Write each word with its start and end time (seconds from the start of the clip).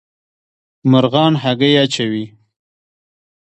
مرغان 0.91 1.33
هګۍ 1.43 1.73
اچوي 1.83 2.25